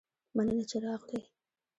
مننه 0.35 0.63
چې 0.69 0.77
راغلي 0.85 1.19